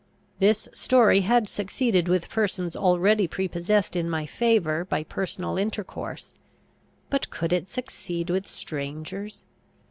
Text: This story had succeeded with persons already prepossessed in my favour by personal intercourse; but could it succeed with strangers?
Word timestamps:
This 0.39 0.67
story 0.73 1.19
had 1.19 1.47
succeeded 1.47 2.07
with 2.07 2.27
persons 2.27 2.75
already 2.75 3.27
prepossessed 3.27 3.95
in 3.95 4.09
my 4.09 4.25
favour 4.25 4.83
by 4.83 5.03
personal 5.03 5.59
intercourse; 5.59 6.33
but 7.11 7.29
could 7.29 7.53
it 7.53 7.69
succeed 7.69 8.31
with 8.31 8.47
strangers? 8.47 9.45